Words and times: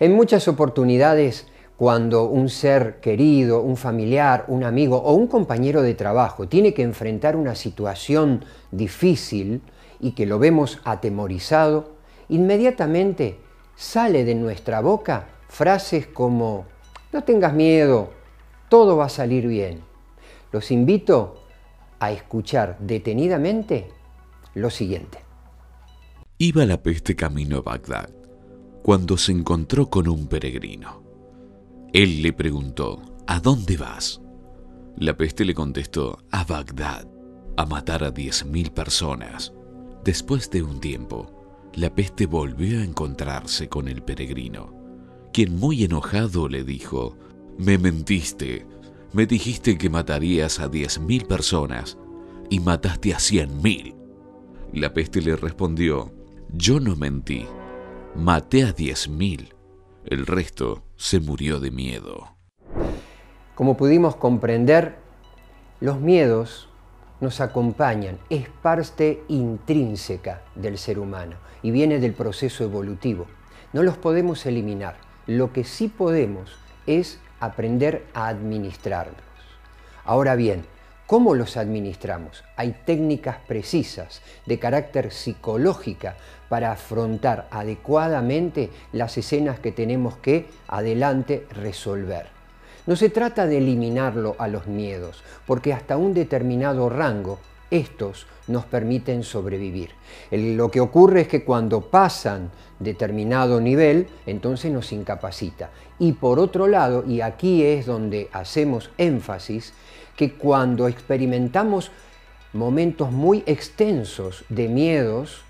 En 0.00 0.14
muchas 0.14 0.48
oportunidades, 0.48 1.46
cuando 1.76 2.24
un 2.24 2.48
ser 2.48 3.00
querido, 3.00 3.60
un 3.60 3.76
familiar, 3.76 4.44
un 4.48 4.64
amigo 4.64 4.98
o 4.98 5.14
un 5.14 5.26
compañero 5.26 5.82
de 5.82 5.94
trabajo 5.94 6.46
tiene 6.46 6.74
que 6.74 6.82
enfrentar 6.82 7.36
una 7.36 7.54
situación 7.54 8.44
difícil 8.70 9.62
y 10.00 10.12
que 10.12 10.26
lo 10.26 10.38
vemos 10.38 10.80
atemorizado, 10.84 11.96
inmediatamente 12.28 13.38
sale 13.74 14.24
de 14.24 14.34
nuestra 14.34 14.80
boca 14.80 15.28
frases 15.48 16.06
como, 16.06 16.66
no 17.12 17.24
tengas 17.24 17.52
miedo, 17.52 18.10
todo 18.68 18.96
va 18.96 19.06
a 19.06 19.10
salir 19.10 19.46
bien. 19.46 19.80
Los 20.50 20.70
invito 20.70 21.42
a 21.98 22.12
escuchar 22.12 22.76
detenidamente 22.78 23.88
lo 24.54 24.70
siguiente. 24.70 25.18
Iba 26.38 26.64
la 26.64 26.82
peste 26.82 27.14
camino 27.14 27.58
a 27.58 27.62
Bagdad 27.62 28.21
cuando 28.82 29.16
se 29.16 29.32
encontró 29.32 29.88
con 29.88 30.08
un 30.08 30.26
peregrino. 30.26 31.02
Él 31.92 32.22
le 32.22 32.32
preguntó, 32.32 33.02
¿A 33.26 33.38
dónde 33.38 33.76
vas? 33.76 34.20
La 34.96 35.16
peste 35.16 35.44
le 35.44 35.54
contestó, 35.54 36.18
a 36.30 36.44
Bagdad, 36.44 37.08
a 37.56 37.64
matar 37.64 38.04
a 38.04 38.10
diez 38.10 38.44
mil 38.44 38.72
personas. 38.72 39.52
Después 40.04 40.50
de 40.50 40.62
un 40.62 40.80
tiempo, 40.80 41.70
la 41.74 41.94
peste 41.94 42.26
volvió 42.26 42.80
a 42.80 42.84
encontrarse 42.84 43.68
con 43.68 43.88
el 43.88 44.02
peregrino, 44.02 44.74
quien 45.32 45.56
muy 45.56 45.84
enojado 45.84 46.48
le 46.48 46.64
dijo, 46.64 47.16
Me 47.58 47.78
mentiste, 47.78 48.66
me 49.12 49.26
dijiste 49.26 49.78
que 49.78 49.88
matarías 49.88 50.58
a 50.58 50.68
diez 50.68 50.98
mil 50.98 51.24
personas 51.26 51.96
y 52.50 52.60
mataste 52.60 53.14
a 53.14 53.18
cien 53.18 53.62
mil. 53.62 53.94
La 54.72 54.92
peste 54.92 55.22
le 55.22 55.36
respondió, 55.36 56.12
Yo 56.52 56.80
no 56.80 56.96
mentí, 56.96 57.46
maté 58.14 58.64
a 58.64 58.72
diez 58.72 59.08
mil, 59.08 59.54
el 60.04 60.26
resto 60.26 60.84
se 60.96 61.18
murió 61.20 61.60
de 61.60 61.70
miedo. 61.70 62.36
Como 63.54 63.76
pudimos 63.76 64.16
comprender, 64.16 64.96
los 65.80 66.00
miedos 66.00 66.68
nos 67.20 67.40
acompañan, 67.40 68.18
es 68.28 68.48
parte 68.48 69.22
intrínseca 69.28 70.42
del 70.54 70.76
ser 70.76 70.98
humano 70.98 71.36
y 71.62 71.70
viene 71.70 72.00
del 72.00 72.12
proceso 72.12 72.64
evolutivo. 72.64 73.26
No 73.72 73.82
los 73.82 73.96
podemos 73.96 74.44
eliminar, 74.44 74.96
lo 75.26 75.52
que 75.52 75.64
sí 75.64 75.88
podemos 75.88 76.56
es 76.86 77.18
aprender 77.40 78.06
a 78.12 78.28
administrarlos. 78.28 79.22
Ahora 80.04 80.34
bien, 80.34 80.64
¿cómo 81.12 81.34
los 81.34 81.58
administramos? 81.58 82.42
Hay 82.56 82.74
técnicas 82.86 83.36
precisas 83.46 84.22
de 84.46 84.58
carácter 84.58 85.12
psicológica 85.12 86.16
para 86.48 86.72
afrontar 86.72 87.48
adecuadamente 87.50 88.70
las 88.94 89.18
escenas 89.18 89.60
que 89.60 89.72
tenemos 89.72 90.16
que 90.16 90.46
adelante 90.68 91.46
resolver. 91.50 92.28
No 92.86 92.96
se 92.96 93.10
trata 93.10 93.46
de 93.46 93.58
eliminarlo 93.58 94.36
a 94.38 94.48
los 94.48 94.66
miedos, 94.66 95.22
porque 95.46 95.74
hasta 95.74 95.98
un 95.98 96.14
determinado 96.14 96.88
rango 96.88 97.38
estos 97.70 98.26
nos 98.46 98.64
permiten 98.64 99.22
sobrevivir. 99.22 99.90
lo 100.30 100.70
que 100.70 100.80
ocurre 100.80 101.22
es 101.22 101.28
que 101.28 101.44
cuando 101.44 101.82
pasan 101.82 102.50
determinado 102.78 103.60
nivel, 103.60 104.08
entonces 104.24 104.72
nos 104.72 104.92
incapacita. 104.92 105.68
Y 105.98 106.12
por 106.12 106.38
otro 106.38 106.68
lado, 106.68 107.04
y 107.06 107.20
aquí 107.20 107.64
es 107.64 107.84
donde 107.84 108.30
hacemos 108.32 108.90
énfasis, 108.96 109.74
que 110.16 110.32
cuando 110.32 110.88
experimentamos 110.88 111.90
momentos 112.52 113.10
muy 113.10 113.42
extensos 113.46 114.44
de 114.48 114.68
miedos, 114.68 115.42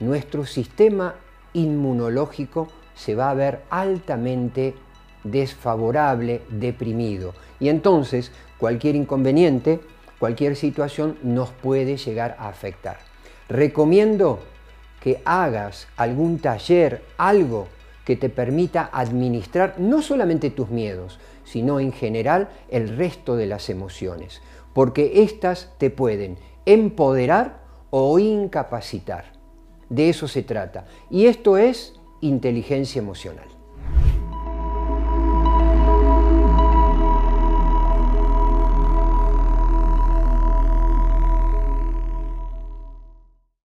nuestro 0.00 0.44
sistema 0.44 1.14
inmunológico 1.52 2.68
se 2.94 3.14
va 3.14 3.30
a 3.30 3.34
ver 3.34 3.62
altamente 3.70 4.74
desfavorable, 5.22 6.42
deprimido. 6.50 7.34
Y 7.58 7.68
entonces 7.68 8.30
cualquier 8.58 8.94
inconveniente, 8.94 9.80
cualquier 10.18 10.56
situación 10.56 11.18
nos 11.22 11.50
puede 11.50 11.96
llegar 11.96 12.36
a 12.38 12.48
afectar. 12.48 12.98
Recomiendo 13.48 14.40
que 15.00 15.20
hagas 15.24 15.86
algún 15.96 16.38
taller, 16.38 17.02
algo 17.16 17.68
que 18.04 18.16
te 18.16 18.28
permita 18.28 18.90
administrar 18.92 19.76
no 19.78 20.02
solamente 20.02 20.50
tus 20.50 20.70
miedos, 20.70 21.18
sino 21.44 21.80
en 21.80 21.92
general 21.92 22.48
el 22.68 22.96
resto 22.96 23.36
de 23.36 23.46
las 23.46 23.70
emociones, 23.70 24.42
porque 24.72 25.22
éstas 25.22 25.72
te 25.78 25.90
pueden 25.90 26.38
empoderar 26.66 27.60
o 27.90 28.18
incapacitar. 28.18 29.32
De 29.88 30.08
eso 30.08 30.28
se 30.28 30.42
trata. 30.42 30.86
Y 31.10 31.26
esto 31.26 31.56
es 31.56 31.94
inteligencia 32.20 32.98
emocional. 32.98 33.53